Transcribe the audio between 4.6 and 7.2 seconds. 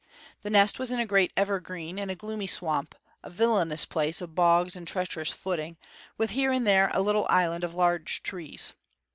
and treacherous footing, with here and there a